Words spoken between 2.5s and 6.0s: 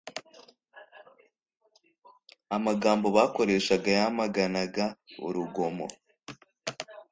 amagambo bakoreshaga yamaganaga urugomo